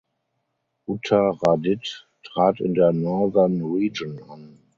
Uttaradit 0.91 1.85
trat 2.23 2.59
in 2.59 2.73
der 2.73 2.91
Northern 2.91 3.61
Region 3.61 4.19
an. 4.31 4.57